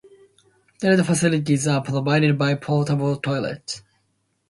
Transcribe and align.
Toilet 0.81 1.03
facilities 1.05 1.67
are 1.67 1.83
provided 1.83 2.35
by 2.35 2.55
portable 2.55 3.17
toilets. 3.17 3.83